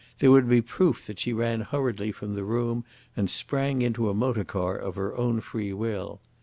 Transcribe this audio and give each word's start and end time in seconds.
There 0.17 0.31
would 0.31 0.49
be 0.49 0.63
proof 0.63 1.05
that 1.05 1.19
she 1.19 1.31
ran 1.31 1.61
hurriedly 1.61 2.11
from 2.11 2.33
the 2.33 2.43
room 2.43 2.85
and 3.15 3.29
sprang 3.29 3.83
into 3.83 4.09
a 4.09 4.15
motor 4.15 4.43
car 4.43 4.75
of 4.75 4.95
her 4.95 5.15
own 5.15 5.41
free 5.41 5.73
will. 5.73 6.19